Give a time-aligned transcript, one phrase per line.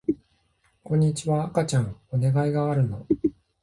[0.83, 3.05] こんにちは赤ちゃんお願いがあるの